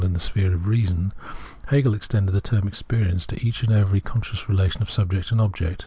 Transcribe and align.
in 0.03 0.13
the 0.13 0.19
sphere 0.19 0.51
of 0.55 0.65
'I 0.65 0.67
reason"), 0.67 1.13
Hegel 1.67 1.93
extended 1.93 2.31
the 2.31 2.41
term' 2.41 2.67
experience' 2.67 3.27
to 3.27 3.39
each 3.45 3.61
and 3.61 3.71
every 3.71 4.01
consciouf 4.01 4.47
relation 4.47 4.81
of 4.81 4.89
subject 4.89 5.29
and 5.31 5.39
object. 5.39 5.79